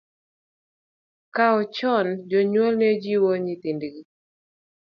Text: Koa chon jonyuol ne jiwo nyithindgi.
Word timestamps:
Koa 1.35 1.61
chon 1.75 2.07
jonyuol 2.29 2.73
ne 2.77 2.87
jiwo 3.03 3.31
nyithindgi. 3.43 4.01